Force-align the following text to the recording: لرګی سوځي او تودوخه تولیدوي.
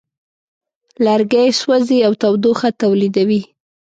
لرګی 1.05 1.49
سوځي 1.59 1.99
او 2.07 2.13
تودوخه 2.21 2.69
تولیدوي. 2.81 3.41